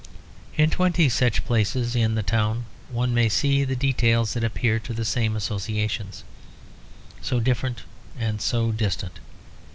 [0.57, 4.95] In twenty such places in the town one may see the details that appeal to
[4.95, 6.23] the same associations,
[7.21, 7.83] so different
[8.19, 9.19] and so distant.